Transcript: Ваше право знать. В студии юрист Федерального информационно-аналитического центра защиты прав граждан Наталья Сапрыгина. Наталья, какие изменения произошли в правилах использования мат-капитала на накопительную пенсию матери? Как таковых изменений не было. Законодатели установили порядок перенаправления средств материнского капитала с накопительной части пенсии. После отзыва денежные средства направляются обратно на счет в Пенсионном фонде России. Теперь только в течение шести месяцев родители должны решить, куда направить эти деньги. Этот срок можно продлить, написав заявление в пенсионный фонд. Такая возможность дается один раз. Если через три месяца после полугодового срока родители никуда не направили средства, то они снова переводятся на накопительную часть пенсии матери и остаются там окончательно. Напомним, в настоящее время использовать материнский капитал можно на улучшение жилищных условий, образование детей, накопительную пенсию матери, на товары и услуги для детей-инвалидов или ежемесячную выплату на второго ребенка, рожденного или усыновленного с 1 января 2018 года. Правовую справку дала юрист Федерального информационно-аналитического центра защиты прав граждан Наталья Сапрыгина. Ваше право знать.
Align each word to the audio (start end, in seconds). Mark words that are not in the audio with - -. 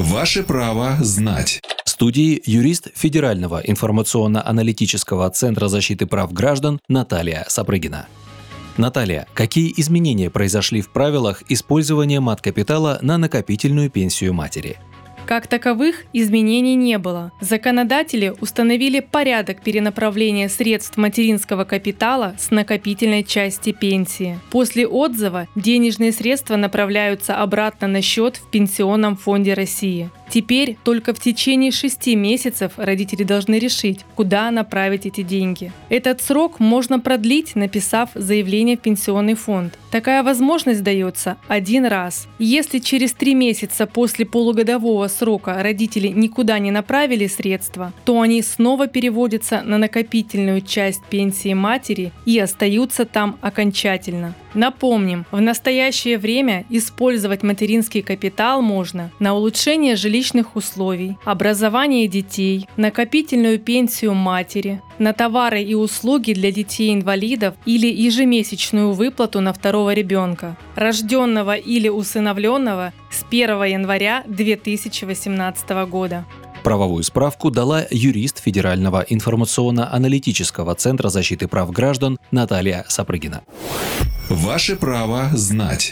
Ваше 0.00 0.42
право 0.42 0.96
знать. 1.00 1.60
В 1.84 1.90
студии 1.90 2.40
юрист 2.46 2.88
Федерального 2.94 3.60
информационно-аналитического 3.62 5.28
центра 5.28 5.68
защиты 5.68 6.06
прав 6.06 6.32
граждан 6.32 6.80
Наталья 6.88 7.44
Сапрыгина. 7.48 8.06
Наталья, 8.78 9.26
какие 9.34 9.74
изменения 9.76 10.30
произошли 10.30 10.80
в 10.80 10.88
правилах 10.88 11.42
использования 11.50 12.20
мат-капитала 12.20 12.98
на 13.02 13.18
накопительную 13.18 13.90
пенсию 13.90 14.32
матери? 14.32 14.78
Как 15.30 15.46
таковых 15.46 16.06
изменений 16.12 16.74
не 16.74 16.98
было. 16.98 17.30
Законодатели 17.40 18.34
установили 18.40 18.98
порядок 18.98 19.62
перенаправления 19.62 20.48
средств 20.48 20.96
материнского 20.96 21.62
капитала 21.62 22.34
с 22.36 22.50
накопительной 22.50 23.22
части 23.22 23.70
пенсии. 23.70 24.40
После 24.50 24.88
отзыва 24.88 25.46
денежные 25.54 26.10
средства 26.10 26.56
направляются 26.56 27.36
обратно 27.36 27.86
на 27.86 28.02
счет 28.02 28.38
в 28.38 28.50
Пенсионном 28.50 29.16
фонде 29.16 29.54
России. 29.54 30.10
Теперь 30.30 30.76
только 30.84 31.12
в 31.12 31.18
течение 31.18 31.72
шести 31.72 32.14
месяцев 32.14 32.72
родители 32.76 33.24
должны 33.24 33.58
решить, 33.58 34.00
куда 34.14 34.50
направить 34.50 35.04
эти 35.06 35.22
деньги. 35.22 35.72
Этот 35.88 36.22
срок 36.22 36.60
можно 36.60 37.00
продлить, 37.00 37.56
написав 37.56 38.10
заявление 38.14 38.76
в 38.76 38.80
пенсионный 38.80 39.34
фонд. 39.34 39.76
Такая 39.90 40.22
возможность 40.22 40.84
дается 40.84 41.36
один 41.48 41.84
раз. 41.84 42.28
Если 42.38 42.78
через 42.78 43.12
три 43.12 43.34
месяца 43.34 43.86
после 43.86 44.24
полугодового 44.24 45.08
срока 45.08 45.60
родители 45.60 46.08
никуда 46.08 46.60
не 46.60 46.70
направили 46.70 47.26
средства, 47.26 47.92
то 48.04 48.20
они 48.20 48.40
снова 48.42 48.86
переводятся 48.86 49.62
на 49.62 49.78
накопительную 49.78 50.60
часть 50.60 51.02
пенсии 51.10 51.54
матери 51.54 52.12
и 52.24 52.38
остаются 52.38 53.04
там 53.04 53.36
окончательно. 53.40 54.34
Напомним, 54.54 55.26
в 55.30 55.40
настоящее 55.40 56.18
время 56.18 56.64
использовать 56.70 57.42
материнский 57.42 58.02
капитал 58.02 58.62
можно 58.62 59.10
на 59.18 59.34
улучшение 59.34 59.96
жилищных 59.96 60.56
условий, 60.56 61.16
образование 61.24 62.08
детей, 62.08 62.66
накопительную 62.76 63.58
пенсию 63.58 64.14
матери, 64.14 64.82
на 64.98 65.12
товары 65.12 65.62
и 65.62 65.74
услуги 65.74 66.32
для 66.32 66.50
детей-инвалидов 66.50 67.54
или 67.64 67.86
ежемесячную 67.86 68.92
выплату 68.92 69.40
на 69.40 69.52
второго 69.52 69.94
ребенка, 69.94 70.56
рожденного 70.74 71.54
или 71.54 71.88
усыновленного 71.88 72.92
с 73.10 73.24
1 73.28 73.64
января 73.64 74.24
2018 74.26 75.70
года. 75.88 76.26
Правовую 76.62 77.02
справку 77.04 77.50
дала 77.50 77.86
юрист 77.90 78.42
Федерального 78.42 79.04
информационно-аналитического 79.08 80.74
центра 80.74 81.08
защиты 81.08 81.48
прав 81.48 81.70
граждан 81.70 82.18
Наталья 82.30 82.84
Сапрыгина. 82.88 83.42
Ваше 84.30 84.76
право 84.76 85.30
знать. 85.34 85.88